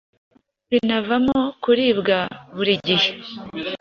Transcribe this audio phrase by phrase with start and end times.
[0.71, 2.17] binavamo kuribwa
[2.55, 3.09] buri gihe.